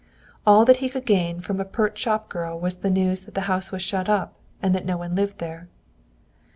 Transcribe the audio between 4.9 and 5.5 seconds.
one lived